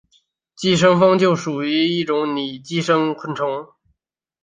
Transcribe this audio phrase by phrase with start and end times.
[0.55, 3.67] 寄生蜂就属于一种拟寄生昆虫。